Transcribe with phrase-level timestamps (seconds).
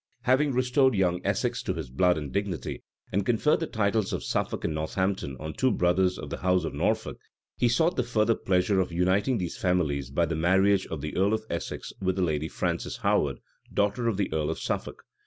[0.23, 4.63] Having restored young Essex to his blood and dignity, and conferred the titles of Suffolk
[4.65, 7.19] and Northampton on two brothers of the house of Norfolk,
[7.55, 11.35] he sought the further pleasure of uniting these families by the marriage of the earl
[11.35, 13.37] of Essex with Lady Frances Howard,
[13.71, 15.03] daughter of the earl of Suffolk.